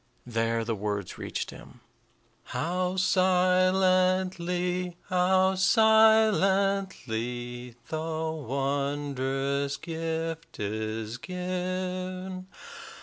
There 0.25 0.63
the 0.65 0.73
words 0.73 1.19
reached 1.19 1.51
him: 1.51 1.81
"How 2.45 2.95
silently, 2.95 4.97
how 5.09 5.53
silently, 5.53 7.75
The 7.87 8.31
wondrous 8.31 9.77
gift 9.77 10.59
is 10.59 11.19
given! 11.19 12.47